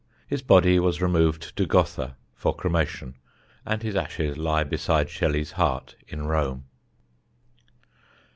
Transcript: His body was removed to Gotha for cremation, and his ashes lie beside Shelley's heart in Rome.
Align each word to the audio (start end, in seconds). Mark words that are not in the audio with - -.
His 0.25 0.41
body 0.41 0.79
was 0.79 0.99
removed 0.99 1.55
to 1.57 1.67
Gotha 1.67 2.15
for 2.33 2.55
cremation, 2.55 3.17
and 3.67 3.83
his 3.83 3.95
ashes 3.95 4.35
lie 4.35 4.63
beside 4.63 5.11
Shelley's 5.11 5.51
heart 5.51 5.95
in 6.07 6.25
Rome. 6.25 6.63